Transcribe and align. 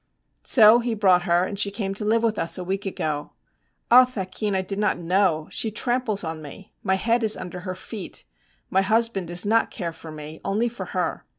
So 0.41 0.79
he 0.79 0.95
brought 0.95 1.21
her, 1.29 1.43
and 1.43 1.59
she 1.59 1.69
came 1.69 1.93
to 1.93 2.03
live 2.03 2.23
with 2.23 2.39
us 2.39 2.57
a 2.57 2.63
week 2.63 2.87
ago. 2.87 3.33
Ah, 3.91 4.03
thakin, 4.03 4.55
I 4.55 4.63
did 4.63 4.79
not 4.79 4.97
know! 4.97 5.47
She 5.51 5.69
tramples 5.69 6.23
on 6.23 6.41
me. 6.41 6.73
My 6.81 6.95
head 6.95 7.23
is 7.23 7.37
under 7.37 7.59
her 7.59 7.75
feet. 7.75 8.25
My 8.71 8.81
husband 8.81 9.27
does 9.27 9.45
not 9.45 9.69
care 9.69 9.93
for 9.93 10.11
me, 10.11 10.41
only 10.43 10.69
for 10.69 10.85
her. 10.87 11.23